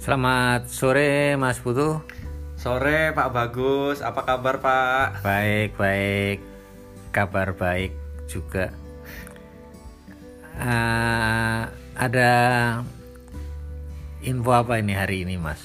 Selamat 0.00 0.64
sore 0.72 1.36
Mas 1.36 1.60
Putu. 1.60 2.00
Sore 2.56 3.12
Pak 3.12 3.36
Bagus, 3.36 4.00
apa 4.00 4.24
kabar 4.24 4.56
Pak? 4.56 5.20
Baik, 5.20 5.76
baik. 5.76 6.40
Kabar 7.12 7.52
baik 7.52 7.92
juga. 8.24 8.72
Uh, 10.56 11.68
ada 12.00 12.32
info 14.24 14.56
apa 14.56 14.80
ini 14.80 14.96
hari 14.96 15.28
ini 15.28 15.36
Mas? 15.36 15.60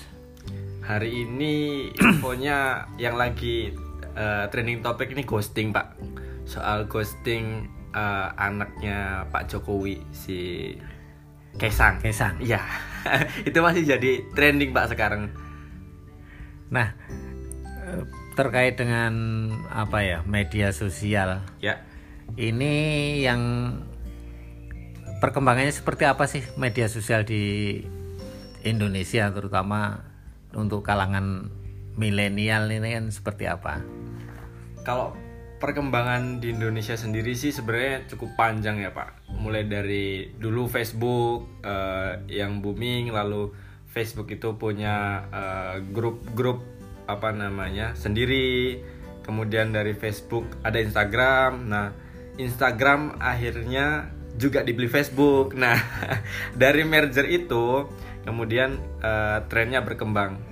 Hari 0.83 1.15
ini 1.15 1.87
infonya 2.03 2.91
yang 2.99 3.15
lagi 3.15 3.71
uh, 4.19 4.51
trending 4.51 4.83
topik 4.83 5.15
ini 5.15 5.23
ghosting 5.23 5.71
Pak. 5.71 5.95
Soal 6.43 6.91
ghosting 6.91 7.71
uh, 7.95 8.35
anaknya 8.35 9.31
Pak 9.31 9.47
Jokowi 9.47 10.03
si 10.11 10.75
Kesang. 11.55 12.03
Kesang. 12.03 12.35
Iya. 12.43 12.94
itu 13.49 13.57
masih 13.61 13.83
jadi 13.85 14.11
trending 14.33 14.73
Pak 14.75 14.95
sekarang. 14.95 15.31
Nah, 16.69 16.97
terkait 18.35 18.75
dengan 18.75 19.13
apa 19.71 20.03
ya 20.03 20.19
media 20.27 20.75
sosial. 20.75 21.41
Ya. 21.63 21.81
Ini 22.35 22.73
yang 23.23 23.41
perkembangannya 25.23 25.71
seperti 25.71 26.03
apa 26.03 26.27
sih 26.27 26.43
media 26.59 26.91
sosial 26.91 27.23
di 27.23 27.79
Indonesia 28.65 29.29
terutama 29.31 30.03
untuk 30.51 30.83
kalangan 30.83 31.47
milenial 31.95 32.67
ini 32.67 32.97
kan 32.99 33.05
seperti 33.13 33.47
apa? 33.47 33.79
Kalau 34.83 35.15
perkembangan 35.55 36.43
di 36.43 36.51
Indonesia 36.51 36.99
sendiri 36.99 37.31
sih 37.33 37.55
sebenarnya 37.55 38.11
cukup 38.11 38.35
panjang 38.35 38.83
ya 38.83 38.91
Pak. 38.91 39.31
Mulai 39.39 39.63
dari 39.65 40.29
dulu 40.35 40.67
Facebook 40.67 41.63
uh, 41.63 42.19
yang 42.27 42.59
booming, 42.59 43.11
lalu 43.11 43.51
Facebook 43.95 44.27
itu 44.27 44.59
punya 44.59 45.23
eh, 45.31 45.75
grup-grup 45.79 46.59
uh, 47.07 47.15
apa 47.15 47.31
namanya 47.31 47.95
sendiri. 47.95 48.83
Kemudian 49.23 49.71
dari 49.71 49.95
Facebook 49.95 50.43
ada 50.67 50.83
Instagram. 50.83 51.71
Nah 51.71 51.95
Instagram 52.35 53.15
akhirnya 53.23 54.11
juga 54.35 54.67
dibeli 54.67 54.91
Facebook. 54.91 55.55
Nah 55.63 55.79
dari 56.51 56.83
merger 56.83 57.23
itu 57.23 57.87
kemudian 58.27 58.75
uh, 58.99 59.47
trennya 59.47 59.79
berkembang. 59.79 60.43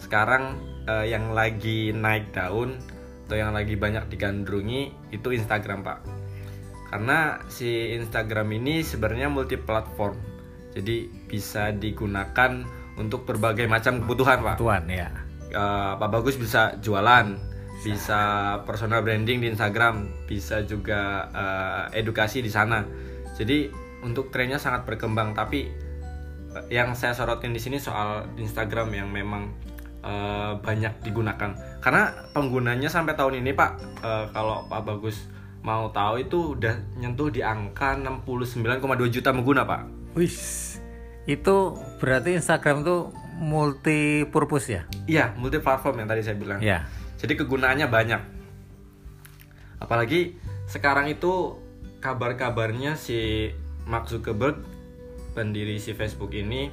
Sekarang 0.00 0.56
uh, 0.88 1.04
yang 1.04 1.36
lagi 1.36 1.92
naik 1.92 2.32
daun 2.32 2.95
atau 3.26 3.34
yang 3.34 3.50
lagi 3.50 3.74
banyak 3.74 4.06
digandrungi 4.06 5.10
itu 5.10 5.34
Instagram 5.34 5.82
pak. 5.82 5.98
Karena 6.86 7.42
si 7.50 7.98
Instagram 7.98 8.46
ini 8.54 8.86
sebenarnya 8.86 9.26
multi 9.26 9.58
platform 9.58 10.36
jadi 10.76 11.08
bisa 11.26 11.72
digunakan 11.72 12.62
untuk 13.00 13.24
berbagai 13.24 13.64
macam 13.64 14.04
kebutuhan 14.04 14.44
pak. 14.44 14.56
Tuan 14.60 14.84
ya. 14.86 15.08
Uh, 15.56 15.96
Pak 15.96 16.10
Bagus 16.12 16.36
bisa 16.36 16.76
jualan 16.84 17.32
bisa. 17.80 18.20
personal 18.68 19.00
branding 19.00 19.40
di 19.40 19.48
Instagram 19.48 20.26
bisa 20.28 20.60
juga 20.68 21.32
uh, 21.32 21.84
edukasi 21.96 22.44
di 22.44 22.52
sana. 22.52 22.84
Jadi 23.40 23.72
untuk 24.04 24.28
trennya 24.28 24.60
sangat 24.60 24.84
berkembang. 24.84 25.32
Tapi 25.32 25.64
yang 26.68 26.92
saya 26.92 27.16
sorotin 27.16 27.56
di 27.56 27.60
sini 27.60 27.80
soal 27.80 28.28
Instagram 28.36 28.92
yang 28.92 29.08
memang 29.08 29.52
uh, 30.04 30.60
banyak 30.60 31.04
digunakan 31.04 31.75
karena 31.86 32.10
penggunanya 32.34 32.90
sampai 32.90 33.14
tahun 33.14 33.46
ini 33.46 33.54
Pak 33.54 34.02
uh, 34.02 34.26
kalau 34.34 34.66
Pak 34.66 34.82
Bagus 34.82 35.30
mau 35.62 35.86
tahu 35.94 36.18
itu 36.18 36.58
udah 36.58 36.74
nyentuh 36.98 37.30
di 37.30 37.46
angka 37.46 37.94
69,2 37.94 39.06
juta 39.06 39.30
pengguna 39.30 39.62
Pak. 39.62 39.86
Wih, 40.18 40.34
itu 41.30 41.56
berarti 42.02 42.34
Instagram 42.34 42.82
tuh 42.82 43.14
multi 43.38 44.26
purpose 44.34 44.66
ya? 44.66 44.82
Iya, 45.06 45.38
multi 45.38 45.62
platform 45.62 46.02
yang 46.02 46.10
tadi 46.10 46.26
saya 46.26 46.34
bilang. 46.34 46.58
Iya. 46.58 46.90
Jadi 47.22 47.38
kegunaannya 47.38 47.86
banyak. 47.86 48.22
Apalagi 49.78 50.34
sekarang 50.66 51.06
itu 51.06 51.54
kabar-kabarnya 52.02 52.98
si 52.98 53.54
Mark 53.86 54.10
Zuckerberg 54.10 54.58
pendiri 55.38 55.78
si 55.78 55.94
Facebook 55.94 56.34
ini 56.34 56.66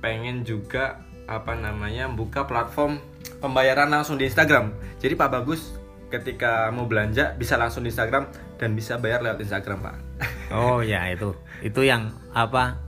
pengen 0.00 0.48
juga 0.48 1.04
apa 1.28 1.52
namanya 1.52 2.08
buka 2.08 2.48
platform 2.48 2.96
pembayaran 3.38 3.90
langsung 3.90 4.16
di 4.16 4.26
Instagram. 4.26 4.72
Jadi 4.98 5.14
Pak 5.14 5.30
Bagus 5.30 5.76
ketika 6.06 6.70
mau 6.70 6.86
belanja 6.86 7.34
bisa 7.34 7.58
langsung 7.58 7.82
di 7.82 7.90
Instagram 7.90 8.30
dan 8.56 8.78
bisa 8.78 8.96
bayar 8.96 9.22
lewat 9.22 9.42
Instagram 9.42 9.78
Pak. 9.82 9.96
Oh 10.46 10.78
ya 10.78 11.10
itu 11.10 11.34
itu 11.58 11.82
yang 11.82 12.14
apa 12.30 12.78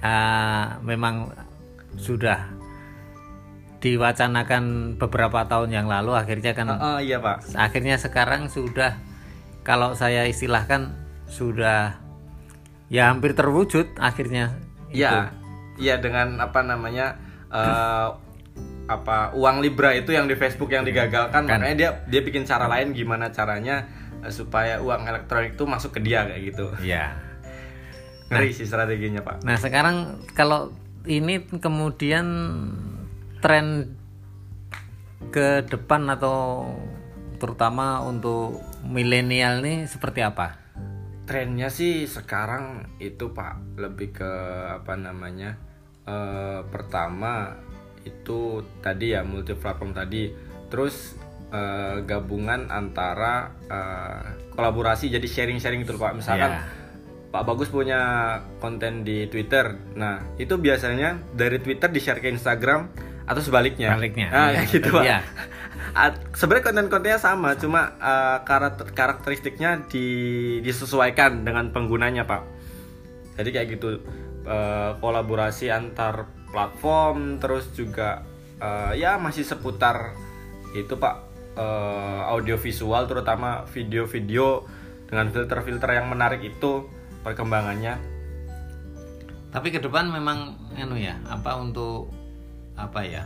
uh, 0.00 0.80
memang 0.80 1.36
sudah 2.00 2.48
diwacanakan 3.84 4.96
beberapa 4.96 5.44
tahun 5.44 5.68
yang 5.68 5.86
lalu 5.86 6.16
akhirnya 6.16 6.56
kan. 6.56 6.72
Uh, 6.72 6.96
uh, 6.96 6.98
iya 7.04 7.20
Pak. 7.20 7.52
Akhirnya 7.52 8.00
sekarang 8.00 8.48
sudah 8.48 8.96
kalau 9.60 9.92
saya 9.92 10.24
istilahkan 10.24 10.96
sudah 11.28 12.00
ya 12.88 13.12
hampir 13.12 13.36
terwujud 13.36 14.00
akhirnya. 14.00 14.56
Iya. 14.88 15.36
Iya 15.76 16.00
dengan 16.00 16.40
apa 16.40 16.64
namanya 16.64 17.20
uh, 17.52 18.16
apa 18.84 19.32
uang 19.32 19.64
libra 19.64 19.96
itu 19.96 20.12
yang 20.12 20.28
di 20.28 20.36
Facebook 20.36 20.68
yang 20.68 20.84
digagalkan. 20.84 21.48
Kan. 21.48 21.60
makanya 21.60 21.76
dia 21.76 21.90
dia 22.04 22.20
bikin 22.20 22.44
cara 22.44 22.68
lain 22.68 22.92
gimana 22.92 23.32
caranya 23.32 23.88
uh, 24.20 24.28
supaya 24.28 24.80
uang 24.84 25.08
elektronik 25.08 25.56
itu 25.56 25.64
masuk 25.64 25.96
ke 25.96 26.00
dia 26.04 26.28
kayak 26.28 26.42
gitu. 26.52 26.66
Ya 26.84 27.16
ngeri 28.32 28.50
nah, 28.50 28.56
sih 28.56 28.66
strateginya 28.66 29.20
pak. 29.22 29.44
Nah 29.44 29.56
sekarang 29.60 30.26
kalau 30.32 30.72
ini 31.04 31.44
kemudian 31.60 32.26
tren 33.44 33.92
ke 35.28 35.64
depan 35.68 36.08
atau 36.08 36.68
terutama 37.36 38.00
untuk 38.00 38.64
milenial 38.84 39.60
nih 39.60 39.84
seperti 39.84 40.24
apa? 40.24 40.56
Trennya 41.24 41.72
sih 41.72 42.04
sekarang 42.04 42.96
itu 43.00 43.32
pak 43.32 43.80
lebih 43.80 44.12
ke 44.12 44.32
apa 44.80 44.92
namanya 44.96 45.56
uh, 46.04 46.64
pertama 46.68 47.56
itu 48.04 48.62
tadi 48.84 49.16
ya 49.16 49.24
multi 49.24 49.56
platform 49.56 49.96
tadi. 49.96 50.30
Terus 50.68 51.16
uh, 51.50 52.00
gabungan 52.04 52.68
antara 52.70 53.52
uh, 53.68 54.22
kolaborasi 54.54 55.10
jadi 55.10 55.26
sharing 55.26 55.58
sharing 55.58 55.82
gitu 55.82 55.96
pak. 55.96 56.14
Misalkan 56.14 56.52
yeah. 56.60 56.64
Pak 57.34 57.42
Bagus 57.50 57.66
punya 57.66 58.00
konten 58.62 59.02
di 59.02 59.26
Twitter. 59.26 59.74
Nah 59.98 60.22
itu 60.38 60.54
biasanya 60.54 61.18
dari 61.34 61.58
Twitter 61.58 61.90
di 61.90 61.98
share 61.98 62.22
ke 62.22 62.30
Instagram 62.30 62.86
atau 63.26 63.42
sebaliknya. 63.42 63.98
Sebaliknya. 63.98 64.28
Nah 64.30 64.48
iya, 64.54 64.60
gitu 64.70 64.88
pak. 64.94 65.02
Iya. 65.02 65.18
sebenarnya 66.34 66.64
konten-kontennya 66.70 67.18
sama 67.18 67.58
cuma 67.58 67.94
uh, 67.98 68.42
karakter 68.46 68.90
karakteristiknya 68.94 69.86
di, 69.90 70.06
disesuaikan 70.62 71.42
dengan 71.42 71.74
penggunanya 71.74 72.22
pak. 72.22 72.46
Jadi 73.34 73.50
kayak 73.50 73.68
gitu 73.78 73.98
uh, 74.46 74.94
kolaborasi 75.02 75.74
antar 75.74 76.30
platform 76.54 77.42
terus 77.42 77.66
juga 77.74 78.22
uh, 78.62 78.94
ya 78.94 79.18
masih 79.18 79.42
seputar 79.42 80.14
itu 80.78 80.94
pak 80.94 81.26
uh, 81.58 82.30
audio 82.30 82.54
visual 82.54 83.10
terutama 83.10 83.66
video-video 83.66 84.62
dengan 85.10 85.34
filter-filter 85.34 85.90
yang 85.98 86.06
menarik 86.10 86.42
itu 86.42 86.86
perkembangannya. 87.26 87.98
Tapi 89.54 89.70
ke 89.70 89.78
depan 89.78 90.10
memang 90.10 90.58
anu 90.74 90.98
ya 90.98 91.18
apa 91.30 91.58
untuk 91.58 92.10
apa 92.74 93.06
ya 93.06 93.22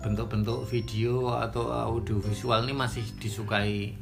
bentuk-bentuk 0.00 0.64
video 0.64 1.36
atau 1.36 1.68
audio 1.68 2.16
visual 2.24 2.64
ini 2.64 2.72
masih 2.72 3.04
disukai 3.20 3.92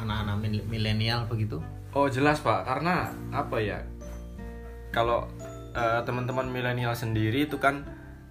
anak-anak 0.00 0.40
milenial 0.64 1.28
begitu? 1.28 1.60
Oh 1.92 2.08
jelas 2.08 2.40
pak. 2.40 2.64
Karena 2.64 3.12
apa 3.36 3.60
ya 3.60 3.84
kalau 4.88 5.28
uh, 5.72 6.00
teman-teman 6.04 6.48
milenial 6.48 6.92
sendiri 6.96 7.48
itu 7.48 7.56
kan 7.56 7.84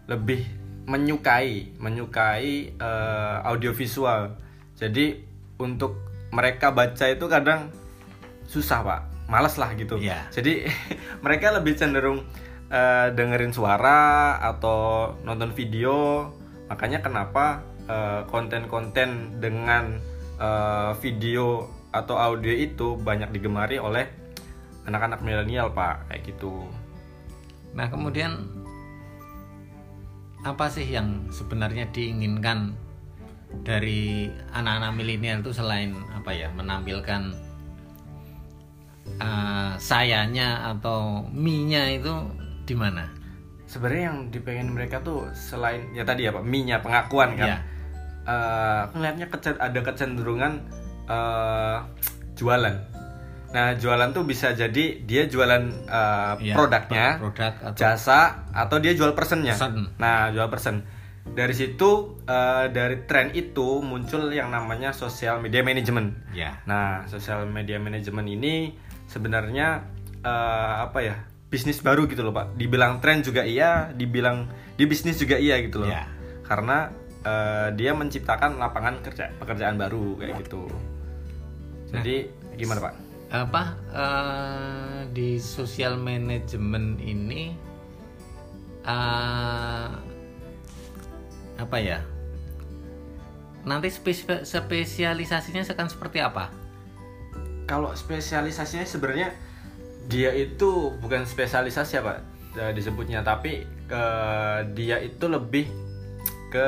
lebih 0.10 0.46
menyukai 0.90 1.78
menyukai 1.78 2.76
uh, 2.82 3.46
audiovisual. 3.46 4.34
Jadi 4.78 5.22
untuk 5.62 6.02
mereka 6.34 6.74
baca 6.74 7.06
itu 7.06 7.26
kadang 7.30 7.70
susah 8.50 8.82
pak. 8.82 9.02
Malas 9.32 9.56
lah 9.56 9.72
gitu. 9.80 9.96
Yeah. 9.96 10.28
jadi 10.34 10.68
mereka 11.26 11.56
lebih 11.56 11.80
cenderung 11.80 12.28
uh, 12.68 13.08
dengerin 13.14 13.54
suara 13.56 14.36
atau 14.42 15.14
nonton 15.24 15.54
video. 15.56 16.30
Makanya 16.68 17.04
kenapa 17.04 17.68
konten-konten 18.32 19.10
uh, 19.12 19.44
dengan 19.44 20.00
uh, 20.40 20.96
video 21.04 21.68
atau 21.92 22.16
audio 22.16 22.56
itu 22.56 22.96
banyak 22.96 23.36
digemari 23.36 23.76
oleh 23.76 24.08
anak-anak 24.88 25.20
milenial 25.20 25.76
pak. 25.76 26.08
Kayak 26.08 26.36
gitu 26.36 26.72
Nah, 27.72 27.88
kemudian 27.88 28.50
apa 30.42 30.66
sih 30.68 30.90
yang 30.90 31.30
sebenarnya 31.30 31.88
diinginkan 31.94 32.74
dari 33.62 34.32
anak-anak 34.56 34.92
milenial 34.98 35.44
itu 35.44 35.54
selain 35.54 35.94
apa 36.16 36.32
ya 36.34 36.50
menampilkan 36.56 37.36
uh, 39.22 39.76
sayanya 39.78 40.72
atau 40.74 41.28
minya 41.30 41.86
itu 41.92 42.12
di 42.66 42.74
mana? 42.74 43.22
sebenarnya 43.72 44.04
yang 44.12 44.20
dipengen 44.28 44.76
mereka 44.76 45.00
tuh 45.00 45.32
selain 45.32 45.88
ya 45.96 46.04
tadi 46.04 46.28
apa 46.28 46.44
minyak 46.44 46.84
pengakuan 46.84 47.40
kan. 47.40 47.48
Ngeliatnya 48.92 49.28
kecen- 49.32 49.62
ada 49.64 49.80
kecenderungan 49.80 50.60
eh, 51.08 51.78
jualan 52.36 52.76
nah 53.52 53.76
jualan 53.76 54.16
tuh 54.16 54.24
bisa 54.24 54.56
jadi 54.56 55.04
dia 55.04 55.28
jualan 55.28 55.64
eh, 55.86 56.34
Iya, 56.40 56.56
produknya 56.56 57.20
produk 57.20 57.54
atau 57.60 57.76
jasa 57.76 58.48
atau 58.56 58.78
dia 58.80 58.96
jual 58.96 59.12
personnya 59.12 59.54
Person. 59.60 59.92
nah 60.00 60.32
jual 60.32 60.48
person 60.48 60.88
dari 61.22 61.52
situ 61.54 62.18
eh, 62.26 62.72
dari 62.72 63.04
tren 63.06 63.36
itu 63.36 63.84
muncul 63.84 64.32
yang 64.32 64.50
namanya 64.50 64.96
social 64.96 65.44
media 65.44 65.62
management 65.62 66.16
ya 66.32 66.64
Nah, 66.64 67.06
social 67.06 67.44
media 67.46 67.76
management 67.78 68.28
ini 68.28 68.74
sebenarnya 69.06 69.84
eh, 70.24 70.74
apa 70.82 71.00
ya? 71.04 71.16
Bisnis 71.52 71.84
baru 71.84 72.08
gitu 72.08 72.24
loh, 72.24 72.32
Pak. 72.32 72.56
Dibilang 72.56 73.04
tren 73.04 73.20
juga 73.20 73.44
iya, 73.44 73.92
dibilang 73.92 74.48
di 74.80 74.88
bisnis 74.88 75.20
juga 75.20 75.36
iya 75.36 75.60
gitu 75.60 75.84
loh. 75.84 75.92
Ya. 75.92 76.08
Karena 76.48 76.88
eh, 77.22 77.76
dia 77.76 77.92
menciptakan 77.92 78.56
lapangan 78.56 79.04
kerja 79.04 79.36
pekerjaan 79.36 79.76
baru 79.76 80.16
kayak 80.16 80.48
gitu. 80.48 80.72
Jadi 81.92 82.32
gimana, 82.56 82.80
Pak? 82.80 82.94
Apa 83.32 83.64
eh, 83.96 85.00
di 85.16 85.40
sosial 85.40 85.96
manajemen 85.96 87.00
ini 87.00 87.56
eh, 88.84 89.90
apa 91.56 91.78
ya 91.80 92.04
nanti 93.64 93.88
spesi- 93.88 94.44
spesialisasinya 94.44 95.64
akan 95.64 95.88
seperti 95.88 96.20
apa 96.20 96.52
Kalau 97.70 97.96
spesialisasinya 97.96 98.84
sebenarnya 98.84 99.32
dia 100.12 100.36
itu 100.36 100.92
bukan 101.00 101.24
spesialisasi 101.24 101.94
ya, 101.96 102.04
Pak. 102.04 102.18
eh, 102.60 102.72
disebutnya, 102.76 103.24
tapi 103.24 103.64
eh, 103.88 104.60
dia 104.76 105.00
itu 105.00 105.24
lebih 105.32 105.72
ke 106.52 106.68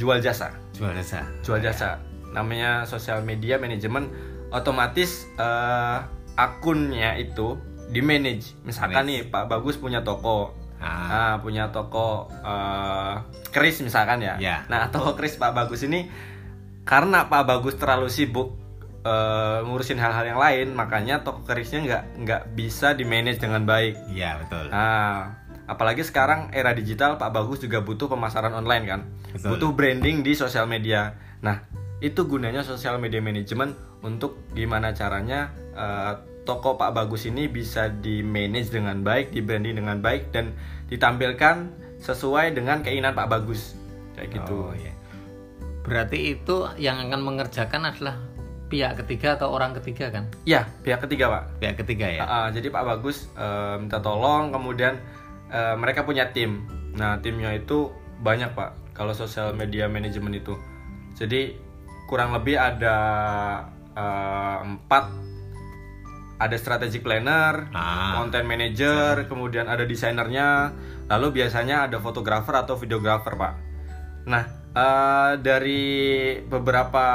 jual 0.00 0.24
jasa. 0.24 0.56
jual 0.72 0.88
jasa 0.96 1.20
jual 1.44 1.60
jasa 1.60 2.00
namanya 2.32 2.86
sosial 2.88 3.20
media 3.20 3.60
manajemen 3.60 4.08
otomatis 4.50 5.26
eh, 5.34 5.98
akunnya 6.34 7.16
itu 7.16 7.58
di 7.88 8.00
manage 8.00 8.52
misalkan 8.62 9.04
Manage. 9.04 9.08
nih 9.08 9.20
Pak 9.28 9.44
Bagus 9.48 9.76
punya 9.76 10.02
toko 10.02 10.54
Ah. 10.78 11.10
ah, 11.10 11.34
punya 11.42 11.74
toko 11.74 12.30
eh, 12.30 13.14
keris 13.50 13.82
misalkan 13.82 14.22
ya 14.22 14.38
Ya. 14.38 14.62
nah 14.70 14.86
toko 14.88 15.18
keris 15.18 15.34
Pak 15.34 15.50
Bagus 15.50 15.82
ini 15.82 16.06
karena 16.84 17.26
Pak 17.26 17.44
Bagus 17.44 17.74
terlalu 17.74 18.06
sibuk 18.06 18.54
eh, 19.02 19.58
ngurusin 19.66 19.98
hal-hal 19.98 20.22
yang 20.24 20.38
lain 20.38 20.72
makanya 20.72 21.26
toko 21.26 21.42
kerisnya 21.42 21.82
nggak 21.82 22.02
nggak 22.22 22.42
bisa 22.54 22.94
di 22.94 23.02
manage 23.02 23.42
dengan 23.42 23.66
baik 23.66 23.98
iya 24.08 24.38
betul 24.38 24.70
Nah, 24.70 25.34
apalagi 25.66 26.06
sekarang 26.06 26.54
era 26.54 26.70
digital 26.70 27.18
Pak 27.18 27.26
Bagus 27.28 27.58
juga 27.58 27.82
butuh 27.82 28.06
pemasaran 28.06 28.54
online 28.54 28.84
kan. 28.86 29.00
Betul. 29.34 29.48
Butuh 29.52 29.70
branding 29.74 30.22
di 30.22 30.32
sosial 30.32 30.64
media. 30.64 31.12
Nah, 31.42 31.60
itu 31.98 32.24
gunanya 32.24 32.62
sosial 32.62 32.96
media 32.96 33.18
management 33.18 33.74
untuk 34.02 34.38
gimana 34.54 34.94
caranya 34.94 35.50
eh, 35.74 36.12
toko 36.44 36.80
Pak 36.80 36.96
Bagus 36.96 37.28
ini 37.28 37.44
bisa 37.46 37.92
di 37.92 38.24
manage 38.24 38.72
dengan 38.72 39.04
baik, 39.04 39.36
di 39.36 39.44
branding 39.44 39.76
dengan 39.84 40.00
baik 40.00 40.32
dan 40.32 40.56
ditampilkan 40.88 41.68
sesuai 42.00 42.56
dengan 42.56 42.80
keinginan 42.80 43.12
Pak 43.12 43.28
Bagus. 43.28 43.74
Kayak 44.16 44.42
gitu. 44.42 44.70
Oh, 44.70 44.74
iya. 44.74 44.92
berarti 45.88 46.36
itu 46.36 46.68
yang 46.76 47.00
akan 47.00 47.22
mengerjakan 47.24 47.88
adalah 47.88 48.20
pihak 48.68 49.00
ketiga 49.00 49.40
atau 49.40 49.48
orang 49.48 49.72
ketiga 49.80 50.12
kan 50.12 50.28
Iya, 50.44 50.68
pihak 50.84 51.00
ketiga, 51.08 51.32
Pak. 51.32 51.64
pihak 51.64 51.76
ketiga 51.80 52.06
ya 52.12 52.20
Ah, 52.20 52.28
ah, 52.28 52.46
jadi 52.52 52.68
Pak 52.68 52.84
Bagus 52.84 53.32
eh, 53.32 53.74
minta 53.80 53.96
tolong, 54.04 54.52
kemudian 54.52 55.00
eh, 55.48 55.74
mereka 55.80 56.04
punya 56.04 56.28
tim. 56.28 56.68
Nah 56.92 57.16
timnya 57.24 57.56
itu 57.56 57.88
banyak 58.20 58.52
Pak. 58.52 58.92
Kalau 58.92 59.14
sosial 59.16 59.54
media 59.56 59.86
manajemen 59.88 60.34
itu, 60.36 60.58
jadi 61.16 61.54
kurang 62.04 62.34
lebih 62.36 62.58
ada 62.60 62.96
eh, 63.98 64.56
empat. 64.62 65.04
Ada 66.38 66.54
strategic 66.54 67.02
planner, 67.02 67.66
Ah. 67.74 68.14
content 68.22 68.46
manager, 68.46 69.26
kemudian 69.26 69.66
ada 69.66 69.82
desainernya, 69.82 70.70
lalu 71.10 71.42
biasanya 71.42 71.90
ada 71.90 71.98
fotografer 71.98 72.54
atau 72.54 72.78
videografer 72.78 73.34
Pak. 73.34 73.54
Nah 74.30 74.44
eh, 74.70 75.32
dari 75.42 75.84
beberapa 76.46 77.06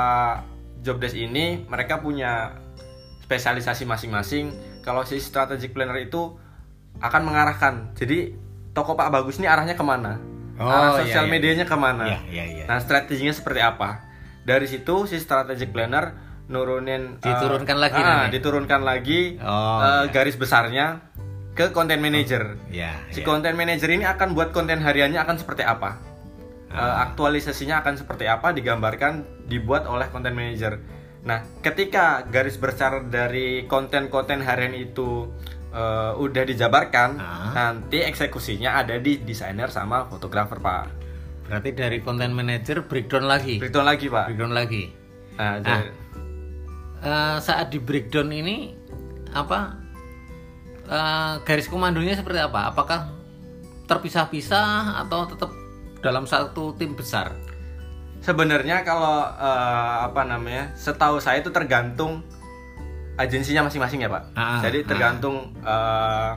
job 0.83 0.99
desk 0.99 1.15
ini 1.15 1.63
mereka 1.71 2.03
punya 2.03 2.59
spesialisasi 3.23 3.87
masing-masing. 3.87 4.51
Kalau 4.83 5.07
si 5.07 5.15
strategic 5.23 5.71
planner 5.71 5.95
itu 6.03 6.35
akan 6.99 7.21
mengarahkan. 7.23 7.95
Jadi 7.95 8.35
toko 8.75 8.99
Pak 8.99 9.07
Bagus 9.07 9.39
ini 9.39 9.47
arahnya 9.47 9.79
ke 9.79 9.85
mana? 9.87 10.19
Oh, 10.59 10.69
Arah 10.69 10.99
iya, 10.99 11.07
sosial 11.07 11.25
iya. 11.25 11.31
medianya 11.31 11.65
ke 11.65 11.77
mana? 11.79 12.03
Iya, 12.05 12.19
iya, 12.29 12.43
iya. 12.45 12.63
Nah 12.67 12.77
strateginya 12.83 13.31
seperti 13.33 13.63
apa? 13.63 14.03
Dari 14.43 14.67
situ 14.67 15.07
si 15.07 15.17
strategic 15.17 15.71
planner 15.71 16.13
nurunin 16.45 17.17
eh, 17.17 17.25
Diturunkan 17.25 17.77
lagi 17.77 17.97
ah, 17.97 18.07
nanti? 18.25 18.35
diturunkan 18.35 18.81
lagi 18.81 19.21
Oh, 19.37 19.79
eh, 19.79 19.87
iya. 20.03 20.11
garis 20.11 20.35
besarnya 20.35 20.99
ke 21.51 21.69
content 21.69 21.99
manager. 21.99 22.57
ya 22.67 22.97
Si 23.09 23.21
ya. 23.21 23.25
content 23.25 23.53
manager 23.53 23.87
ini 23.87 24.03
akan 24.03 24.33
buat 24.33 24.49
konten 24.49 24.79
hariannya 24.79 25.19
akan 25.19 25.37
seperti 25.37 25.61
apa? 25.61 25.95
Ah. 26.67 26.75
Eh, 26.75 26.95
aktualisasinya 27.03 27.79
akan 27.79 27.93
seperti 27.95 28.25
apa 28.25 28.49
digambarkan 28.49 29.21
dibuat 29.45 29.85
oleh 29.85 30.09
content 30.09 30.33
manager. 30.33 30.81
Nah, 31.23 31.39
ketika 31.59 32.25
garis 32.25 32.55
besar 32.55 33.05
dari 33.05 33.63
konten-konten 33.63 34.41
harian 34.41 34.73
itu 34.73 35.29
eh, 35.69 36.13
udah 36.15 36.43
dijabarkan, 36.43 37.09
Ah. 37.15 37.49
nanti 37.51 37.97
eksekusinya 37.99 38.75
ada 38.75 38.97
di 38.97 39.17
desainer 39.19 39.69
sama 39.69 40.05
fotografer, 40.05 40.57
Pak. 40.57 41.01
berarti 41.43 41.69
dari 41.71 41.97
content 41.99 42.31
manager 42.31 42.81
breakdown 42.83 43.25
lagi 43.25 43.57
Breakdown 43.57 43.83
lagi, 43.83 44.05
Pak. 44.07 44.25
breakdown 44.27 44.53
lagi 44.53 44.83
Nah, 45.33 45.57
Ah. 45.59 45.81
Eh, 47.03 47.37
saat 47.43 47.67
di 47.67 47.83
breakdown 47.83 48.31
ini 48.31 48.71
apa 49.35 49.75
eh, 50.87 51.33
garis 51.43 51.67
komandonya 51.67 52.15
seperti 52.15 52.39
apa? 52.39 52.71
Apakah 52.71 53.11
terpisah-pisah 53.91 55.03
atau 55.03 55.27
tetap 55.27 55.51
dalam 55.99 56.23
satu 56.23 56.71
tim 56.79 56.95
besar? 56.95 57.35
Sebenarnya 58.23 58.87
kalau 58.87 59.19
eh, 59.35 59.97
apa 60.07 60.23
namanya, 60.23 60.71
setahu 60.79 61.19
saya 61.19 61.43
itu 61.43 61.51
tergantung 61.51 62.23
agensinya 63.19 63.67
masing-masing 63.67 64.07
ya 64.07 64.09
pak. 64.09 64.23
Ah, 64.33 64.63
Jadi 64.63 64.79
ah. 64.81 64.87
tergantung 64.87 65.51
eh, 65.59 66.29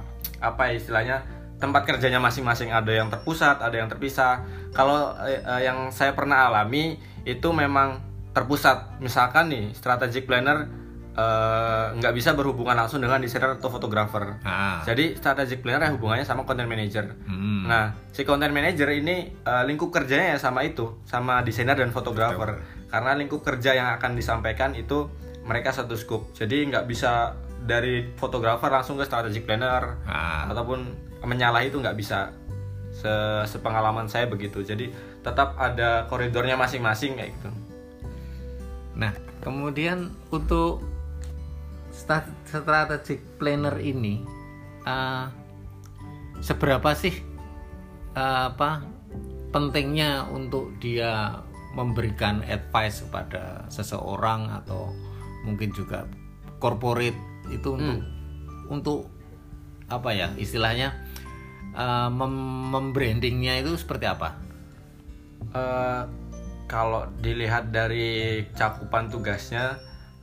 apa 0.43 0.63
ya 0.67 0.75
istilahnya 0.75 1.17
tempat 1.63 1.87
kerjanya 1.87 2.19
masing-masing. 2.19 2.75
Ada 2.75 2.91
yang 2.91 3.09
terpusat, 3.09 3.63
ada 3.63 3.77
yang 3.79 3.87
terpisah. 3.87 4.43
Kalau 4.75 5.15
eh, 5.23 5.63
yang 5.63 5.95
saya 5.95 6.11
pernah 6.11 6.51
alami 6.51 6.99
itu 7.23 7.49
memang 7.55 8.03
terpusat. 8.37 9.01
Misalkan 9.01 9.49
nih 9.49 9.73
strategic 9.73 10.29
planner 10.29 10.69
nggak 11.97 12.13
bisa 12.13 12.37
berhubungan 12.37 12.77
langsung 12.77 13.01
dengan 13.01 13.17
desainer 13.17 13.57
atau 13.57 13.73
fotografer. 13.73 14.37
Ah. 14.45 14.85
Jadi 14.85 15.17
strategic 15.17 15.65
planner 15.65 15.89
yang 15.89 15.97
hubungannya 15.97 16.29
sama 16.29 16.45
content 16.45 16.69
manager. 16.69 17.17
Hmm. 17.25 17.65
Nah, 17.65 17.97
si 18.13 18.21
content 18.29 18.53
manager 18.53 18.93
ini 18.93 19.33
eh, 19.33 19.63
lingkup 19.65 19.89
kerjanya 19.89 20.37
ya 20.37 20.39
sama 20.39 20.61
itu, 20.69 21.01
sama 21.09 21.41
desainer 21.41 21.73
dan 21.73 21.89
fotografer. 21.89 22.61
Karena 22.93 23.17
lingkup 23.17 23.41
kerja 23.41 23.73
yang 23.73 23.97
akan 23.97 24.13
disampaikan 24.13 24.77
itu 24.77 25.09
mereka 25.49 25.73
satu 25.73 25.97
scope. 25.97 26.37
Jadi 26.37 26.69
nggak 26.69 26.85
bisa 26.85 27.33
dari 27.65 28.13
fotografer 28.21 28.69
langsung 28.69 29.01
ke 29.01 29.09
strategic 29.09 29.49
planner 29.49 29.97
Ah. 30.05 30.53
ataupun 30.53 30.85
menyalahi 31.25 31.73
itu 31.73 31.81
nggak 31.81 31.97
bisa. 31.97 32.29
Se 32.93 33.41
sepengalaman 33.49 34.05
saya 34.05 34.29
begitu. 34.29 34.61
Jadi 34.61 34.93
tetap 35.25 35.57
ada 35.57 36.05
koridornya 36.13 36.61
masing-masing 36.61 37.17
kayak 37.17 37.33
gitu. 37.41 37.51
Nah, 38.97 39.13
kemudian 39.45 40.09
untuk 40.33 40.81
strategic 41.93 43.21
planner 43.37 43.77
ini 43.81 44.25
eh, 44.85 45.27
seberapa 46.41 46.93
sih 46.97 47.15
eh, 48.17 48.45
apa 48.53 48.85
pentingnya 49.53 50.29
untuk 50.33 50.77
dia 50.81 51.41
memberikan 51.77 52.41
advice 52.49 53.05
kepada 53.05 53.69
seseorang 53.69 54.49
atau 54.65 54.93
mungkin 55.45 55.73
juga 55.77 56.09
corporate 56.57 57.17
itu 57.53 57.77
untuk 57.77 58.01
untuk 58.67 59.01
apa 59.87 60.11
ya 60.11 60.29
istilahnya 60.41 60.97
eh, 61.77 62.09
mem- 62.09 62.73
membrandingnya 62.73 63.61
itu 63.61 63.77
seperti 63.77 64.09
apa? 64.09 64.41
Eh, 65.53 66.03
kalau 66.67 67.07
dilihat 67.23 67.71
dari 67.71 68.43
cakupan 68.59 69.07
tugasnya, 69.07 69.79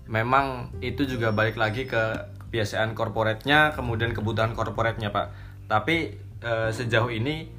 memang 0.07 0.75
itu 0.83 1.07
juga 1.07 1.31
balik 1.31 1.55
lagi 1.55 1.87
ke 1.87 2.03
kebiasaan 2.47 2.93
korporatnya, 2.93 3.73
kemudian 3.73 4.13
kebutuhan 4.13 4.53
korporatnya 4.53 5.09
pak. 5.09 5.33
Tapi 5.71 6.19
eh, 6.43 6.69
sejauh 6.69 7.09
ini, 7.09 7.49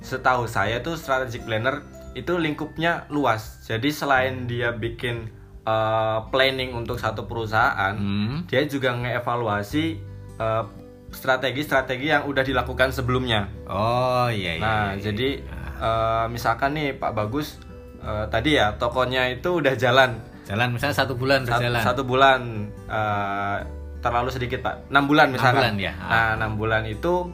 setahu 0.00 0.48
saya 0.48 0.80
tuh 0.80 0.96
strategic 0.96 1.44
planner 1.44 1.84
itu 2.18 2.34
lingkupnya 2.40 3.06
luas. 3.12 3.62
Jadi 3.68 3.92
selain 3.94 4.48
dia 4.50 4.72
bikin 4.74 5.30
eh, 5.62 6.18
planning 6.32 6.74
untuk 6.74 6.98
satu 6.98 7.28
perusahaan, 7.28 7.94
Hmm. 7.94 8.48
dia 8.48 8.64
juga 8.66 8.96
ngeevaluasi 8.96 9.84
eh, 10.40 10.64
strategi-strategi 11.12 12.10
yang 12.10 12.24
udah 12.26 12.42
dilakukan 12.42 12.90
sebelumnya. 12.90 13.50
Oh 13.68 14.30
iya 14.32 14.56
iya. 14.56 14.62
Nah, 14.62 14.82
iya, 14.94 14.98
iya. 14.98 15.02
jadi 15.04 15.28
eh, 15.78 16.26
misalkan 16.32 16.74
nih 16.74 16.96
Pak 16.96 17.12
Bagus 17.12 17.60
eh, 18.00 18.26
tadi 18.28 18.56
ya 18.56 18.74
tokonya 18.74 19.28
itu 19.30 19.60
udah 19.60 19.74
jalan 19.76 20.16
jalan 20.44 20.68
misalnya 20.74 20.96
satu 20.96 21.14
bulan 21.14 21.46
Sat- 21.46 21.60
berjalan. 21.62 21.82
satu 21.84 22.02
bulan 22.02 22.40
eh, 22.88 23.58
terlalu 24.00 24.30
sedikit 24.32 24.64
Pak. 24.64 24.88
enam 24.88 25.04
bulan 25.04 25.28
Enam 25.28 25.36
misalkan. 25.36 25.60
bulan, 25.60 25.74
ya. 25.76 25.92
Nah, 25.92 26.30
enam 26.40 26.56
bulan 26.56 26.82
itu 26.84 27.28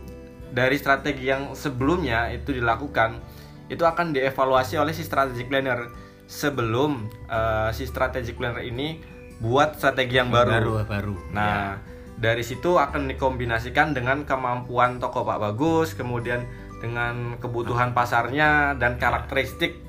dari 0.51 0.75
strategi 0.75 1.31
yang 1.31 1.55
sebelumnya 1.55 2.27
itu 2.29 2.51
dilakukan 2.51 3.23
itu 3.67 3.83
akan 3.83 4.11
dievaluasi 4.11 4.75
oleh 4.75 4.91
si 4.91 5.03
strategic 5.03 5.47
planner 5.47 5.87
sebelum 6.27 7.07
eh, 7.31 7.71
si 7.71 7.87
strategic 7.87 8.35
planner 8.35 8.67
ini 8.67 8.99
buat 9.39 9.79
strategi 9.79 10.19
yang 10.19 10.35
baru. 10.35 10.51
baru 10.51 10.73
baru. 10.83 11.15
Nah, 11.31 11.79
dari 12.19 12.43
situ 12.43 12.75
akan 12.75 13.07
dikombinasikan 13.07 13.95
dengan 13.95 14.25
kemampuan 14.25 14.99
toko 14.99 15.23
Pak 15.23 15.39
Bagus, 15.39 15.95
kemudian 15.95 16.43
dengan 16.83 17.39
kebutuhan 17.39 17.95
pasarnya 17.95 18.75
dan 18.75 18.99
karakteristik 18.99 19.86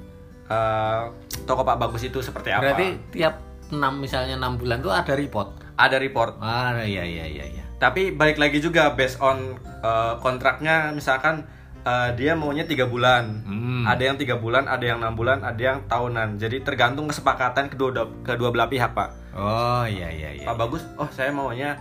eh, 0.47 1.01
toko 1.43 1.61
Pak 1.61 1.77
Bagus 1.77 2.03
itu 2.03 2.19
seperti 2.19 2.51
apa. 2.51 2.63
Berarti 2.73 2.87
tiap 3.11 3.35
enam 3.67 3.99
misalnya 3.99 4.39
enam 4.39 4.55
bulan 4.55 4.79
tuh 4.79 4.91
ada 4.91 5.13
report. 5.13 5.59
ada 5.77 6.01
report. 6.01 6.41
Ah 6.41 6.73
iya 6.81 7.05
iya 7.05 7.27
iya 7.29 7.45
iya. 7.45 7.63
Tapi 7.77 8.09
balik 8.09 8.41
lagi 8.41 8.57
juga 8.57 8.95
based 8.97 9.21
on 9.21 9.53
eh, 9.61 10.13
kontraknya, 10.19 10.89
misalkan 10.89 11.45
eh, 11.85 12.09
dia 12.17 12.33
maunya 12.33 12.65
tiga 12.65 12.89
bulan, 12.89 13.45
Hmm. 13.45 13.85
ada 13.85 14.01
yang 14.01 14.17
tiga 14.17 14.41
bulan, 14.41 14.65
ada 14.65 14.81
yang 14.81 14.97
enam 14.97 15.13
bulan, 15.13 15.45
ada 15.45 15.61
yang 15.61 15.85
tahunan. 15.85 16.41
Jadi 16.41 16.65
tergantung 16.65 17.05
kesepakatan 17.05 17.69
kedua 17.69 17.93
kedua 18.25 18.49
belah 18.49 18.65
pihak 18.65 18.91
Pak. 18.97 19.09
Oh 19.37 19.85
iya 19.85 20.09
iya 20.09 20.33
iya. 20.33 20.45
Pak 20.49 20.57
Bagus, 20.57 20.81
oh 20.97 21.05
saya 21.13 21.29
maunya 21.29 21.77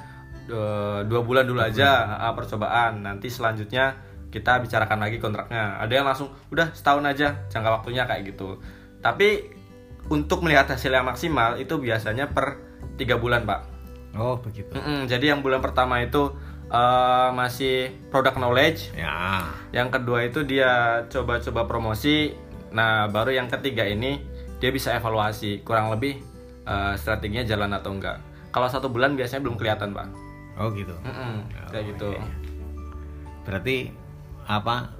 dua 0.46 1.20
bulan 1.26 1.42
dulu 1.42 1.58
aja 1.58 2.18
ah, 2.20 2.30
percobaan. 2.36 3.02
Nanti 3.02 3.26
selanjutnya 3.26 3.96
kita 4.28 4.58
bicarakan 4.60 4.98
lagi 5.00 5.16
kontraknya. 5.16 5.80
Ada 5.80 5.92
yang 5.92 6.06
langsung 6.06 6.28
udah 6.50 6.72
setahun 6.72 7.04
aja 7.06 7.46
jangka 7.48 7.70
waktunya 7.80 8.04
kayak 8.04 8.34
gitu. 8.34 8.58
Tapi 9.00 9.54
untuk 10.06 10.42
melihat 10.42 10.70
hasil 10.70 10.90
yang 10.90 11.06
maksimal 11.06 11.58
itu 11.58 11.76
biasanya 11.76 12.30
per 12.30 12.58
tiga 12.94 13.18
bulan 13.18 13.42
pak. 13.42 13.60
Oh 14.16 14.38
begitu. 14.38 14.72
Mm-mm, 14.72 15.04
jadi 15.06 15.34
yang 15.36 15.40
bulan 15.42 15.60
pertama 15.60 16.00
itu 16.00 16.32
eh, 16.66 17.28
masih 17.32 17.92
product 18.08 18.38
knowledge. 18.38 18.94
Ya. 18.94 19.44
Yang 19.70 20.00
kedua 20.00 20.24
itu 20.24 20.42
dia 20.42 21.02
coba-coba 21.06 21.66
promosi. 21.66 22.32
Nah 22.72 23.06
baru 23.08 23.34
yang 23.34 23.48
ketiga 23.48 23.84
ini 23.84 24.20
dia 24.56 24.72
bisa 24.72 24.96
evaluasi 24.96 25.60
kurang 25.62 25.92
lebih 25.92 26.18
eh, 26.64 26.94
strateginya 26.96 27.44
jalan 27.44 27.70
atau 27.74 27.92
enggak. 27.92 28.18
Kalau 28.50 28.72
satu 28.72 28.88
bulan 28.88 29.14
biasanya 29.14 29.44
belum 29.44 29.56
kelihatan 29.60 29.92
pak. 29.92 30.08
Oh 30.56 30.72
gitu. 30.72 30.96
Mm-mm, 31.04 31.44
kayak 31.68 31.84
Oh, 31.84 31.88
gitu. 31.92 32.08
iya, 32.16 32.22
iya. 32.24 32.34
Berarti 33.44 33.76
apa? 34.46 34.94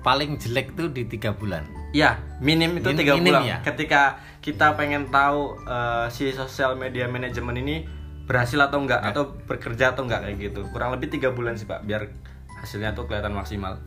Paling 0.00 0.36
jelek 0.36 0.76
tuh 0.76 0.92
di 0.92 1.04
tiga 1.04 1.32
bulan. 1.32 1.64
Ya 1.96 2.20
minim 2.38 2.76
itu 2.76 2.92
tiga 2.92 3.16
bulan. 3.16 3.42
ya? 3.42 3.58
Ketika 3.64 4.20
kita 4.38 4.76
pengen 4.76 5.08
tahu 5.08 5.56
eh, 5.64 6.06
si 6.08 6.28
sosial 6.30 6.76
media 6.76 7.08
manajemen 7.08 7.56
ini 7.56 7.76
berhasil 8.24 8.56
atau 8.58 8.80
enggak 8.80 9.00
Ya. 9.00 9.12
atau 9.12 9.36
bekerja 9.44 9.84
atau 9.92 10.04
enggak 10.04 10.24
kayak 10.24 10.36
gitu. 10.42 10.60
Kurang 10.70 10.92
lebih 10.92 11.08
tiga 11.08 11.30
bulan 11.30 11.56
sih 11.56 11.64
pak, 11.64 11.84
biar 11.84 12.08
hasilnya 12.60 12.92
tuh 12.92 13.04
kelihatan 13.04 13.32
maksimal. 13.32 13.80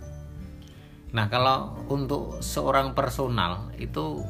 Nah 1.14 1.26
kalau 1.28 1.74
untuk 1.88 2.42
seorang 2.42 2.92
personal 2.92 3.70
itu 3.78 4.22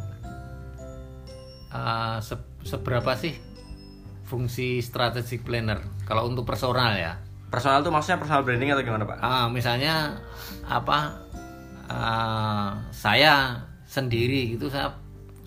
uh, 1.71 2.17
se- 2.19 2.47
seberapa 2.63 3.15
sih 3.15 3.35
fungsi 4.23 4.79
strategic 4.79 5.43
planner? 5.43 5.79
Kalau 6.03 6.27
untuk 6.27 6.43
personal 6.43 6.95
ya, 6.95 7.19
Personal 7.47 7.79
tuh 7.79 7.91
maksudnya 7.91 8.19
personal 8.19 8.43
branding 8.43 8.75
atau 8.75 8.83
gimana 8.83 9.07
pak? 9.07 9.17
Ah, 9.19 9.47
misalnya 9.47 10.19
apa? 10.67 11.27
uh, 11.87 12.75
saya 12.91 13.63
sendiri 13.87 14.55
gitu 14.55 14.67
saya 14.67 14.95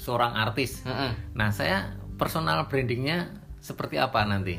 seorang 0.00 0.32
artis. 0.32 0.80
Mm-mm. 0.84 1.36
Nah 1.36 1.52
saya 1.52 1.92
personal 2.16 2.64
brandingnya 2.68 3.28
seperti 3.60 4.00
apa 4.00 4.24
nanti? 4.24 4.56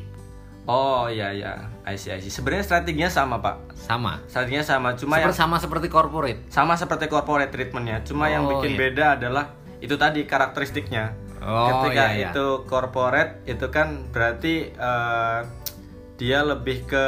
Oh 0.70 1.10
iya 1.10 1.34
iya, 1.34 1.74
I 1.82 1.98
see, 1.98 2.14
I 2.14 2.22
see. 2.22 2.30
Sebenarnya 2.30 2.62
strateginya 2.62 3.10
sama 3.10 3.42
pak. 3.42 3.74
Sama. 3.74 4.22
Strateginya 4.30 4.62
sama, 4.62 4.94
cuma 4.94 5.18
Seperti 5.18 5.26
yang 5.26 5.34
sama 5.34 5.56
seperti 5.58 5.88
corporate. 5.90 6.40
sama 6.54 6.74
seperti 6.78 7.10
corporate 7.10 7.50
treatmentnya. 7.50 8.06
Cuma 8.06 8.30
yang 8.30 8.46
Oh, 8.46 8.62
bikin 8.62 8.78
iya. 8.78 8.80
beda 8.80 9.06
adalah 9.18 9.58
itu 9.82 9.98
tadi 9.98 10.30
karakteristiknya. 10.30 11.18
Oh, 11.42 11.66
Ketika 11.90 12.14
iya, 12.14 12.30
iya. 12.30 12.30
itu 12.30 12.70
corporate 12.70 13.42
itu 13.50 13.66
kan 13.74 14.06
berarti 14.14 14.70
eh, 14.70 15.40
dia 16.22 16.46
lebih 16.46 16.86
ke 16.86 17.06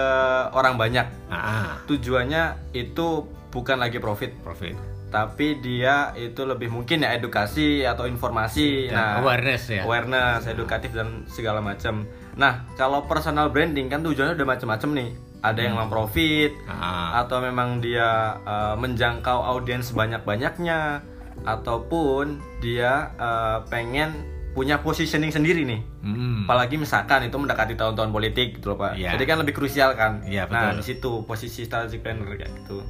orang 0.51 0.73
banyak. 0.73 1.05
Ah, 1.29 1.77
Tujuannya 1.85 2.73
itu 2.73 3.21
bukan 3.47 3.77
lagi 3.77 4.01
profit, 4.01 4.33
profit. 4.41 4.73
tapi 5.07 5.61
dia 5.61 6.09
itu 6.17 6.41
lebih 6.41 6.73
mungkin 6.73 7.05
ya 7.05 7.13
edukasi 7.13 7.85
atau 7.85 8.09
informasi, 8.09 8.89
Dan 8.89 9.21
awareness 9.21 9.69
ya. 9.69 9.85
awareness, 9.85 10.49
edukatif 10.49 10.89
dan 10.89 11.21
segala 11.29 11.61
macam. 11.61 12.09
Nah, 12.33 12.65
kalau 12.73 13.05
personal 13.05 13.53
branding 13.53 13.85
kan 13.85 14.01
tujuannya 14.01 14.33
udah 14.33 14.49
macam-macam 14.49 14.89
nih. 14.97 15.09
Ada 15.43 15.59
yang 15.61 15.77
Hmm. 15.77 15.91
profit, 15.91 16.49
Ah, 16.65 17.21
atau 17.21 17.37
memang 17.37 17.77
dia 17.77 18.41
uh, 18.41 18.73
menjangkau 18.73 19.37
audiens 19.43 19.93
banyak-banyaknya 19.93 21.03
ataupun 21.43 22.41
dia 22.57 23.13
uh, 23.19 23.61
pengen 23.67 24.17
punya 24.53 24.79
positioning 24.85 25.33
sendiri 25.33 25.65
nih 25.65 25.81
hmm. 26.05 26.45
apalagi 26.45 26.77
misalkan 26.77 27.25
itu 27.25 27.35
mendekati 27.35 27.73
tahun-tahun 27.73 28.13
politik 28.13 28.61
gitu 28.61 28.73
loh 28.73 28.77
pak 28.77 28.93
Iya. 28.95 29.17
jadi 29.17 29.23
kan 29.25 29.37
lebih 29.41 29.57
krusial 29.57 29.97
kan 29.97 30.21
nah 30.25 30.45
betul. 30.45 30.77
di 30.77 30.83
situ 30.85 31.11
posisi 31.25 31.65
strategic 31.65 32.05
planner 32.05 32.37
kayak 32.37 32.53
gitu 32.63 32.81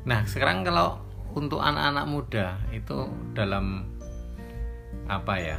Nah, 0.00 0.24
sekarang 0.24 0.64
kalau 0.64 0.96
untuk 1.36 1.60
anak-anak 1.60 2.06
muda 2.08 2.46
itu 2.72 3.04
dalam 3.36 3.84
apa 5.04 5.34
ya? 5.36 5.58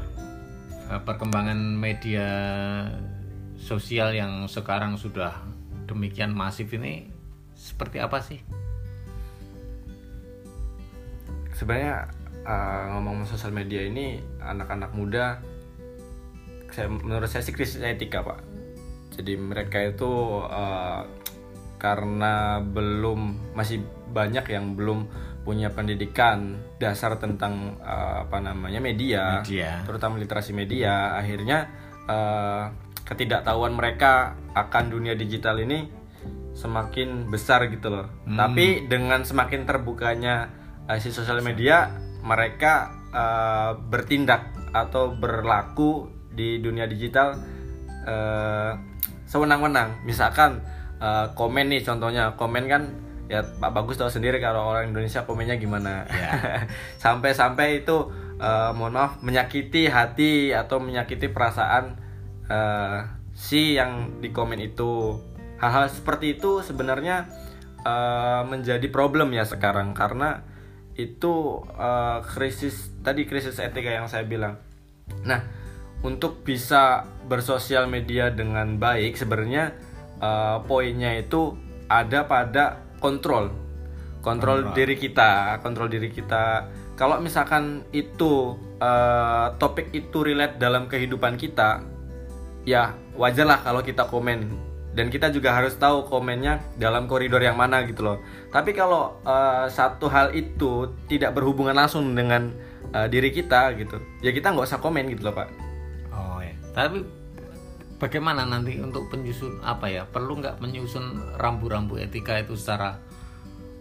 Perkembangan 1.05 1.77
media 1.77 2.27
sosial 3.55 4.17
yang 4.17 4.49
sekarang 4.49 4.97
sudah 4.97 5.45
demikian 5.85 6.33
masif 6.33 6.73
ini 6.73 7.13
seperti 7.53 8.01
apa 8.01 8.17
sih? 8.19 8.41
sebenarnya 11.51 12.09
uh, 12.45 12.83
ngomong 12.95 13.25
sosial 13.25 13.51
media 13.51 13.85
ini 13.85 14.19
anak-anak 14.41 14.91
muda 14.93 15.39
saya 16.71 16.87
menurut 16.87 17.27
saya 17.27 17.43
sih 17.43 17.51
krisis 17.51 17.83
etika 17.83 18.23
pak 18.23 18.39
jadi 19.11 19.35
mereka 19.35 19.77
itu 19.83 20.07
uh, 20.47 21.03
karena 21.75 22.61
belum 22.61 23.51
masih 23.57 23.81
banyak 24.13 24.45
yang 24.47 24.77
belum 24.77 25.09
punya 25.41 25.73
pendidikan 25.73 26.61
dasar 26.77 27.17
tentang 27.17 27.81
uh, 27.81 28.29
apa 28.29 28.37
namanya 28.37 28.77
media, 28.77 29.41
Media. 29.41 29.81
terutama 29.89 30.21
literasi 30.21 30.53
media 30.53 31.17
akhirnya 31.17 31.65
uh, 32.05 32.69
ketidaktahuan 33.03 33.73
mereka 33.73 34.37
akan 34.53 34.93
dunia 34.93 35.17
digital 35.17 35.57
ini 35.57 35.89
semakin 36.53 37.27
besar 37.27 37.65
gitu 37.73 37.89
loh 37.89 38.07
Hmm. 38.29 38.37
tapi 38.37 38.85
dengan 38.85 39.25
semakin 39.25 39.65
terbukanya 39.65 40.53
uh, 40.85 41.01
si 41.01 41.09
sosial 41.09 41.41
media 41.41 41.89
mereka 42.21 42.93
uh, 43.11 43.77
bertindak 43.77 44.53
atau 44.71 45.11
berlaku 45.11 46.07
di 46.31 46.63
dunia 46.63 46.87
digital 46.87 47.35
uh, 48.07 48.73
sewenang-wenang. 49.27 50.03
Misalkan 50.07 50.63
uh, 51.03 51.31
komen 51.35 51.71
nih 51.71 51.83
contohnya. 51.83 52.33
Komen 52.39 52.65
kan 52.71 52.83
ya 53.31 53.43
Pak 53.43 53.71
Bagus 53.71 53.95
tahu 53.95 54.11
sendiri 54.11 54.43
kalau 54.43 54.75
orang 54.75 54.91
Indonesia 54.91 55.23
komennya 55.23 55.55
gimana. 55.59 56.07
Ya. 56.07 56.31
sampai-sampai 57.03 57.83
itu 57.83 58.11
uh, 58.39 58.71
mohon 58.75 58.95
maaf 58.95 59.19
menyakiti 59.23 59.87
hati 59.87 60.51
atau 60.51 60.79
menyakiti 60.79 61.31
perasaan 61.31 61.99
uh, 62.47 63.07
si 63.35 63.75
yang 63.75 64.23
di 64.23 64.31
komen 64.31 64.59
itu. 64.59 65.19
Hal-hal 65.61 65.93
seperti 65.93 66.41
itu 66.41 66.65
sebenarnya 66.65 67.29
uh, 67.85 68.41
menjadi 68.47 68.87
problem 68.89 69.31
ya 69.31 69.45
sekarang. 69.45 69.93
Karena 69.93 70.50
itu 70.95 71.63
uh, 71.77 72.19
krisis 72.23 72.91
tadi 73.01 73.23
krisis 73.27 73.59
etika 73.59 73.91
yang 73.91 74.07
saya 74.11 74.27
bilang. 74.27 74.59
Nah 75.23 75.43
untuk 76.01 76.41
bisa 76.41 77.05
bersosial 77.29 77.85
media 77.85 78.33
dengan 78.33 78.81
baik 78.81 79.13
sebenarnya 79.15 79.71
uh, 80.17 80.65
poinnya 80.65 81.13
itu 81.17 81.55
ada 81.87 82.25
pada 82.25 82.81
kontrol. 82.97 83.53
Kontrol 84.21 84.73
diri 84.77 84.97
kita 84.97 85.57
kontrol 85.65 85.89
diri 85.89 86.09
kita. 86.13 86.69
Kalau 86.97 87.17
misalkan 87.17 87.81
itu 87.89 88.53
uh, 88.77 89.57
topik 89.57 89.89
itu 89.93 90.21
relate 90.21 90.61
dalam 90.61 90.85
kehidupan 90.85 91.37
kita 91.37 91.81
ya 92.61 92.93
wajarlah 93.17 93.65
kalau 93.65 93.81
kita 93.81 94.05
komen 94.05 94.70
dan 94.91 95.07
kita 95.07 95.31
juga 95.31 95.55
harus 95.55 95.75
tahu 95.75 96.03
komennya 96.05 96.59
dalam 96.75 97.07
koridor 97.07 97.39
yang 97.39 97.55
mana 97.55 97.83
gitu 97.83 98.03
loh 98.03 98.17
tapi 98.51 98.71
kalau 98.71 99.15
uh, 99.23 99.65
satu 99.67 100.07
hal 100.07 100.35
itu 100.35 100.91
tidak 101.07 101.31
berhubungan 101.31 101.71
langsung 101.73 102.11
dengan 102.11 102.51
uh, 102.91 103.07
diri 103.07 103.31
kita 103.31 103.71
gitu 103.75 103.95
ya 104.19 104.29
kita 104.29 104.51
nggak 104.51 104.67
usah 104.67 104.79
komen 104.79 105.07
gitu 105.11 105.27
loh 105.27 105.35
pak 105.35 105.47
Oh 106.11 106.43
ya. 106.43 106.51
Tapi 106.75 107.07
bagaimana 107.97 108.43
nanti 108.43 108.75
untuk 108.77 109.07
penyusun 109.07 109.63
apa 109.63 109.87
ya 109.87 110.03
perlu 110.03 110.41
nggak 110.41 110.59
menyusun 110.59 111.37
rambu-rambu 111.39 111.95
etika 111.95 112.35
itu 112.35 112.57
secara 112.57 112.99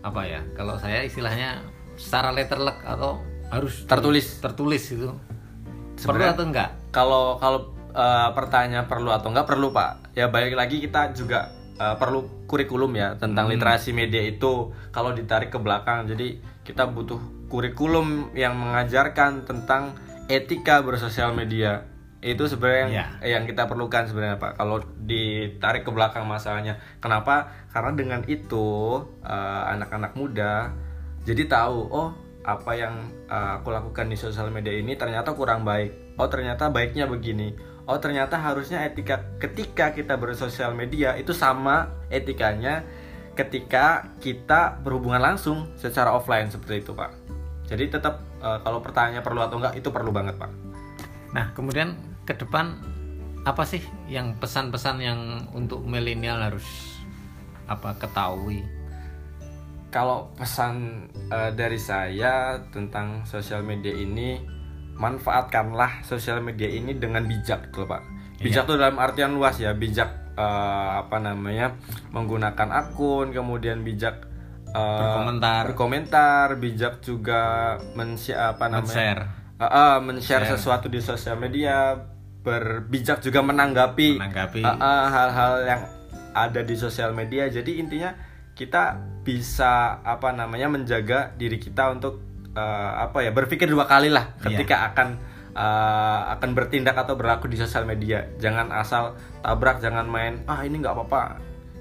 apa 0.00 0.22
ya 0.24 0.40
kalau 0.54 0.78
saya 0.78 1.02
istilahnya 1.02 1.58
secara 1.98 2.30
letterlek 2.30 2.78
atau 2.86 3.18
harus 3.50 3.82
Tertulis. 3.84 4.38
tertulis 4.38 4.84
itu 4.88 5.10
perlu 5.10 5.98
Sebenarnya- 5.98 6.32
atau 6.32 6.44
enggak 6.46 6.70
kalau 6.94 7.24
kalau 7.36 7.58
eh, 7.92 8.28
pertanyaan 8.34 8.86
perlu 8.86 9.10
atau 9.10 9.30
enggak 9.30 9.48
perlu 9.48 9.74
pak? 9.74 10.14
Ya 10.16 10.30
balik 10.30 10.54
lagi 10.54 10.80
kita 10.80 11.12
juga 11.12 11.50
eh, 11.78 11.96
perlu 11.98 12.46
kurikulum 12.46 12.92
ya 12.96 13.14
tentang 13.18 13.46
literasi 13.46 13.94
media 13.94 14.22
itu 14.24 14.72
kalau 14.90 15.14
ditarik 15.14 15.50
ke 15.50 15.58
belakang. 15.58 16.06
Jadi 16.06 16.40
kita 16.66 16.88
butuh 16.88 17.18
kurikulum 17.50 18.34
yang 18.38 18.54
mengajarkan 18.54 19.44
tentang 19.44 19.98
etika 20.30 20.82
bersosial 20.82 21.34
media. 21.34 21.86
Itu 22.20 22.44
sebenarnya 22.52 22.84
yang, 22.84 23.10
yang 23.24 23.44
kita 23.48 23.64
perlukan 23.64 24.04
sebenarnya 24.04 24.36
pak. 24.36 24.60
Kalau 24.60 24.84
ditarik 25.02 25.88
ke 25.88 25.90
belakang 25.90 26.28
masalahnya. 26.28 26.76
Kenapa? 27.00 27.48
Karena 27.72 27.96
dengan 27.96 28.20
itu 28.28 29.00
eh, 29.24 29.62
anak-anak 29.72 30.12
muda 30.14 30.74
jadi 31.24 31.44
tahu 31.46 31.78
oh 31.92 32.10
apa 32.40 32.72
yang 32.72 33.12
uh, 33.28 33.60
aku 33.60 33.68
lakukan 33.68 34.08
di 34.08 34.16
sosial 34.16 34.48
media 34.48 34.72
ini 34.72 34.96
ternyata 34.96 35.36
kurang 35.36 35.68
baik. 35.68 36.16
Oh 36.16 36.28
ternyata 36.28 36.72
baiknya 36.72 37.04
begini 37.04 37.52
oh 37.90 37.98
ternyata 37.98 38.38
harusnya 38.38 38.86
etika 38.86 39.26
ketika 39.42 39.90
kita 39.90 40.14
bersosial 40.14 40.70
media 40.78 41.18
itu 41.18 41.34
sama 41.34 41.90
etikanya 42.06 42.86
ketika 43.34 44.14
kita 44.22 44.78
berhubungan 44.78 45.18
langsung 45.18 45.66
secara 45.74 46.14
offline 46.14 46.46
seperti 46.50 46.86
itu 46.86 46.94
pak. 46.94 47.10
Jadi 47.66 47.90
tetap 47.90 48.22
uh, 48.42 48.62
kalau 48.62 48.78
pertanyaannya 48.82 49.22
perlu 49.22 49.40
atau 49.42 49.58
enggak 49.58 49.74
itu 49.78 49.88
perlu 49.90 50.10
banget 50.14 50.38
pak. 50.38 50.50
Nah 51.34 51.50
kemudian 51.54 51.98
ke 52.26 52.38
depan 52.38 52.78
apa 53.42 53.64
sih 53.64 53.80
yang 54.06 54.36
pesan-pesan 54.36 54.96
yang 55.00 55.20
untuk 55.56 55.82
milenial 55.82 56.38
harus 56.38 56.66
apa 57.66 57.96
ketahui? 57.96 58.66
Kalau 59.90 60.30
pesan 60.38 61.06
eh, 61.34 61.50
dari 61.50 61.80
saya 61.80 62.62
tentang 62.70 63.26
sosial 63.26 63.66
media 63.66 63.90
ini 63.90 64.38
manfaatkanlah 65.00 66.04
sosial 66.04 66.44
media 66.44 66.68
ini 66.68 66.92
dengan 66.92 67.24
bijak 67.24 67.72
gitu 67.72 67.88
loh, 67.88 67.96
pak. 67.96 68.02
Bijak 68.40 68.68
tuh 68.68 68.76
dalam 68.76 69.00
artian 69.00 69.32
luas 69.32 69.56
ya 69.56 69.72
bijak 69.72 70.36
eh, 70.36 70.90
apa 71.00 71.16
namanya 71.16 71.76
menggunakan 72.12 72.68
akun 72.72 73.32
kemudian 73.32 73.80
bijak 73.80 74.28
eh, 74.72 74.76
Berkomentar. 74.76 75.62
berkomentar 75.72 76.46
bijak 76.60 77.00
juga 77.04 77.76
men 77.96 78.16
apa 78.20 78.64
namanya 78.68 78.92
share 78.92 79.24
Eh, 79.60 79.68
eh, 79.68 79.96
men-share 80.00 80.48
sesuatu 80.56 80.88
di 80.88 81.04
sosial 81.04 81.36
media 81.36 81.92
berbijak 82.40 83.20
juga 83.20 83.44
menanggapi 83.44 84.16
menanggapi. 84.16 84.64
Ah, 84.64 84.80
ah, 84.80 85.04
hal-hal 85.12 85.52
yang 85.68 85.82
ada 86.32 86.64
di 86.64 86.72
sosial 86.80 87.12
media. 87.12 87.44
Jadi 87.52 87.76
intinya 87.76 88.16
kita 88.56 88.96
bisa 89.20 90.00
apa 90.00 90.32
namanya 90.32 90.72
menjaga 90.72 91.36
diri 91.36 91.60
kita 91.60 91.92
untuk 91.92 92.24
eh, 92.56 92.92
apa 93.04 93.18
ya 93.22 93.30
berpikir 93.30 93.70
dua 93.70 93.86
kali 93.86 94.08
lah 94.10 94.36
ketika 94.40 94.90
akan 94.92 95.18
eh, 95.54 96.20
akan 96.38 96.50
bertindak 96.54 96.96
atau 96.98 97.14
berlaku 97.14 97.50
di 97.50 97.56
sosial 97.58 97.86
media 97.86 98.26
jangan 98.38 98.70
asal 98.74 99.18
tabrak 99.42 99.78
jangan 99.82 100.06
main 100.06 100.42
ah 100.50 100.62
ini 100.62 100.78
nggak 100.80 100.94
apa-apa 100.94 101.38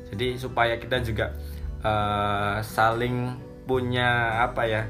jadi 0.09 0.37
supaya 0.37 0.77
kita 0.81 1.01
juga 1.05 1.33
eh, 1.81 2.55
saling 2.65 3.37
punya 3.69 4.41
apa 4.45 4.63
ya 4.65 4.81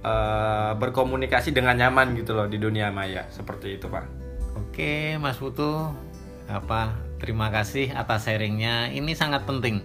eh, 0.00 0.72
berkomunikasi 0.76 1.52
dengan 1.52 1.76
nyaman 1.76 2.16
gitu 2.16 2.32
loh 2.32 2.48
di 2.48 2.56
dunia 2.56 2.88
maya 2.88 3.28
seperti 3.28 3.76
itu 3.76 3.88
pak 3.88 4.24
Oke, 4.54 5.18
Mas 5.18 5.38
Putu, 5.38 5.70
apa 6.46 6.94
terima 7.18 7.50
kasih 7.50 7.90
atas 7.90 8.26
sharingnya. 8.26 8.90
Ini 8.94 9.14
sangat 9.18 9.46
penting. 9.46 9.82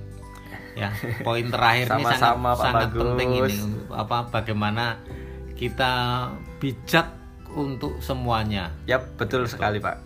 Ya, 0.77 0.93
poin 1.25 1.49
terakhir 1.49 1.89
ini 1.97 2.05
sangat 2.05 2.37
Pak 2.37 2.55
sangat 2.61 2.89
Bagus. 2.93 3.01
penting 3.01 3.29
ini 3.41 3.55
apa 3.89 4.29
bagaimana 4.29 5.01
kita 5.59 5.93
bijak 6.63 7.11
untuk 7.51 7.99
semuanya. 7.99 8.71
Yap 8.87 9.19
betul 9.19 9.43
sekali 9.43 9.83
pak 9.83 9.99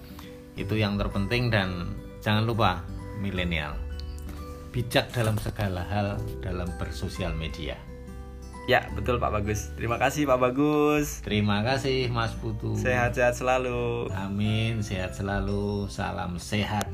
Itu 0.58 0.74
yang 0.74 0.98
terpenting 0.98 1.54
dan 1.54 1.94
jangan 2.26 2.50
lupa 2.50 2.82
milenial. 3.22 3.78
Bijak 4.74 5.14
dalam 5.14 5.38
segala 5.38 5.86
hal 5.86 6.18
dalam 6.42 6.66
bersosial 6.82 7.38
media. 7.38 7.78
Ya, 8.64 8.88
betul 8.96 9.20
Pak 9.20 9.44
Bagus. 9.44 9.76
Terima 9.76 10.00
kasih 10.00 10.24
Pak 10.24 10.40
Bagus. 10.40 11.20
Terima 11.20 11.68
kasih 11.68 12.08
Mas 12.08 12.32
Putu. 12.32 12.80
Sehat-sehat 12.80 13.36
selalu. 13.36 14.08
Amin, 14.16 14.80
sehat 14.80 15.20
selalu. 15.20 15.92
Salam 15.92 16.40
sehat. 16.40 16.88